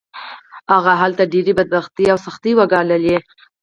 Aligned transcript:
هغه 0.73 0.91
هلته 1.01 1.23
ډېرې 1.33 1.53
بدبختۍ 1.59 2.05
او 2.13 2.17
سختۍ 2.25 2.51
وګاللې 2.55 3.17